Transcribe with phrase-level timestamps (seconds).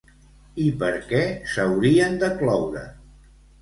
[0.67, 1.21] I per què
[1.53, 2.87] s'haurien de cloure?